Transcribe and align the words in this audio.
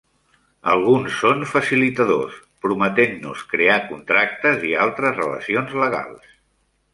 Alguns 0.75 1.17
són 1.25 1.43
facilitadors, 1.51 2.39
prometent-nos 2.67 3.43
crear 3.53 3.77
contractes 3.91 4.67
i 4.71 4.75
altres 4.87 5.15
relacions 5.21 5.77
legals. 5.85 6.35